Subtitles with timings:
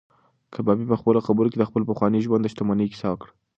[0.53, 3.31] کبابي په خپلو خبرو کې د خپل پخواني ژوند د شتمنۍ کیسه وکړه.